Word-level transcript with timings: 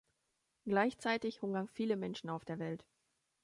Gleichzeitig 0.65 1.43
hungern 1.43 1.67
viele 1.67 1.95
Menschen 1.95 2.31
auf 2.31 2.43
der 2.43 2.57
Welt. 2.57 2.87